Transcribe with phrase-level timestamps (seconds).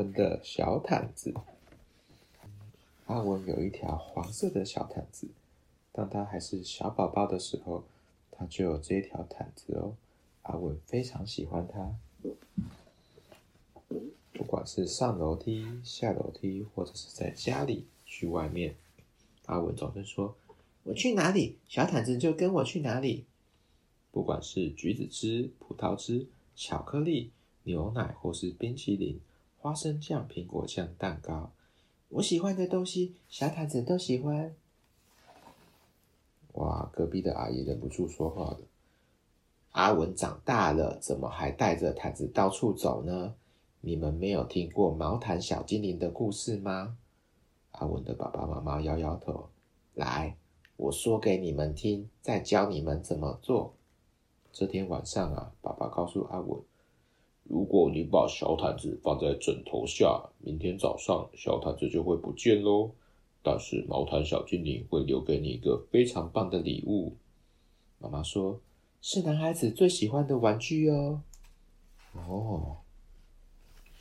[0.00, 1.34] 文的小毯子。
[3.04, 5.28] 阿文有一条黄色的小毯子，
[5.92, 7.84] 当他还是小宝宝的时候，
[8.30, 9.94] 他就有这条毯子哦。
[10.42, 11.94] 阿文非常喜欢它，
[14.32, 18.74] 不管是上楼梯、下楼梯，或者是在家里去外面，
[19.44, 20.34] 阿文总是说
[20.84, 23.26] ：“我去哪里，小毯子就跟我去哪里。”
[24.10, 26.26] 不管是橘子汁、葡萄汁、
[26.56, 27.30] 巧克力、
[27.64, 29.20] 牛奶，或是冰淇淋、
[29.62, 31.50] 花生酱、苹果酱、蛋糕，
[32.08, 34.54] 我喜欢的东西，小毯子都喜欢。
[36.54, 36.90] 哇！
[36.94, 38.60] 隔壁的阿姨忍不住说话了。
[39.72, 43.34] 阿文长大了，怎么还带着毯子到处走呢？
[43.82, 46.96] 你们没有听过毛毯小精灵的故事吗？
[47.72, 49.50] 阿文的爸爸妈妈摇摇头。
[49.92, 50.38] 来，
[50.78, 53.74] 我说给你们听，再教你们怎么做。
[54.50, 56.58] 这天晚上啊，爸爸告诉阿文，
[57.50, 62.92] 如果你把小毯子放在枕头下，明天早上小毯子就会不见喽。
[63.42, 67.16] 但是毛毯小精灵会留给你一个非常棒的礼物。
[67.98, 68.60] 妈妈说。
[69.02, 71.22] 是男孩子最喜欢的玩具哦。
[72.12, 72.76] 哦，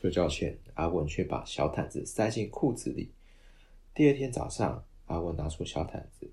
[0.00, 3.12] 睡觉前，阿文却把小毯子塞进裤子里。
[3.94, 6.28] 第二天早上，阿文拿出小毯子，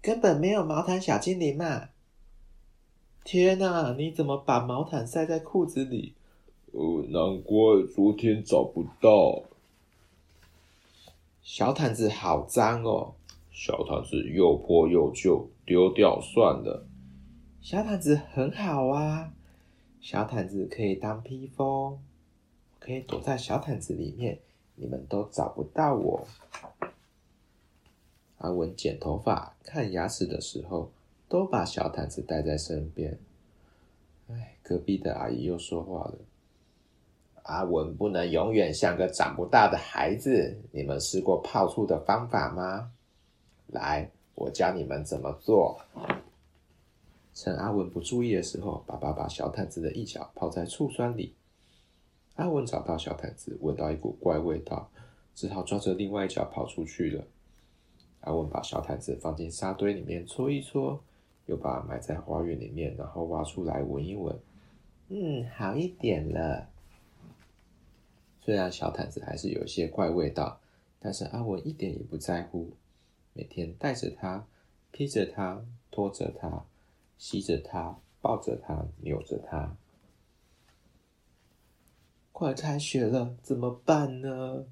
[0.00, 1.90] 根本没有毛毯小精灵嘛！
[3.22, 6.14] 天哪，你怎么把毛毯塞在裤子里？
[6.72, 7.56] 呃，难怪
[7.94, 9.42] 昨天找不到。
[11.42, 13.14] 小毯子好脏哦！
[13.50, 16.86] 小毯子又破又旧，丢掉算了。
[17.60, 19.32] 小毯子很好啊，
[20.00, 21.98] 小毯子可以当披风，
[22.78, 24.38] 可以躲在小毯子里面，
[24.76, 26.26] 你们都找不到我。
[28.38, 30.90] 阿文剪头发、看牙齿的时候，
[31.28, 33.18] 都把小毯子带在身边。
[34.28, 36.14] 哎，隔壁的阿姨又说话了
[37.60, 40.58] ：“阿文不能永远像个长不大的孩子。
[40.72, 42.90] 你们试过泡醋的方法吗？
[43.66, 45.78] 来，我教你们怎么做。”
[47.34, 51.34] 趁阿文不注意的时候，爸爸把小毯子的一角泡在醋酸里。
[52.36, 54.90] 阿文找到小毯子，闻到一股怪味道，
[55.34, 57.22] 只好抓着另外一角跑出去了。
[58.22, 60.98] 阿文把小毯子放进沙堆里面搓一搓，
[61.44, 64.34] 又把埋在花园里面，然后挖出来闻一闻。
[65.08, 66.66] 嗯，好一点了。
[68.50, 70.60] 虽然小毯子还是有些怪味道，
[70.98, 72.72] 但是阿文一点也不在乎，
[73.32, 74.44] 每天带着它，
[74.90, 76.64] 披着它，拖着它。
[77.16, 79.76] 吸着它，抱着它，扭着它。
[82.32, 84.66] 快开学了，怎么办呢？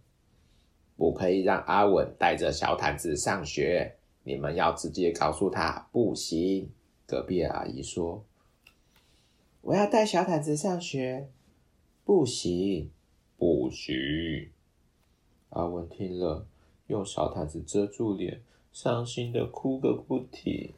[0.97, 3.95] 不可以让阿文带着小毯子上学，
[4.25, 6.69] 你们要直接告诉他不行。
[7.07, 8.25] 隔壁阿姨说
[9.63, 11.29] ：“我要带小毯子上学，
[12.05, 12.91] 不行，
[13.39, 14.51] 不行。”
[15.51, 16.47] 阿文听了，
[16.89, 20.75] 用小毯子遮住脸，伤心的哭个不停。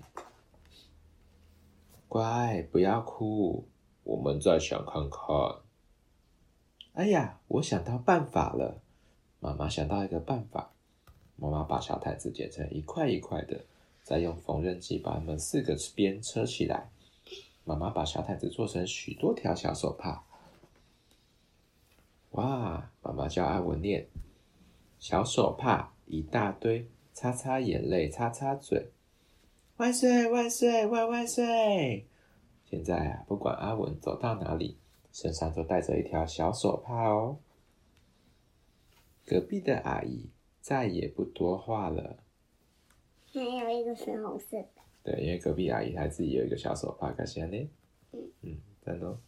[2.06, 3.66] 乖，不要哭，
[4.04, 5.26] 我们再想看看。
[6.92, 8.80] 哎呀，我想到办法了！
[9.38, 10.72] 妈妈想到一个办法。
[11.36, 13.64] 妈妈把小毯子剪成一块一块的，
[14.02, 16.90] 再用缝纫机把它们四个边车起来。
[17.64, 20.24] 妈妈把小毯子做成许多条小手帕。
[22.30, 22.90] 哇！
[23.02, 24.06] 妈妈叫阿文念：
[24.98, 28.90] 小手帕一大堆，擦擦眼泪，擦擦嘴。
[29.76, 32.06] 万岁万岁万万岁！
[32.64, 34.78] 现在啊，不管阿文走到哪里，
[35.10, 37.38] 身上都带着一条小手帕哦。
[39.26, 40.28] 隔壁的阿姨
[40.60, 42.18] 再也不多话了。
[43.32, 44.68] 还有一个粉红色的。
[45.02, 47.70] 对，因为隔壁阿姨她自己有一个小手帕，看起来呢。
[48.12, 49.18] 嗯嗯，真的。